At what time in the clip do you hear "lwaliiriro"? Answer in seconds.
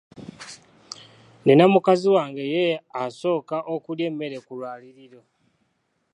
4.57-5.21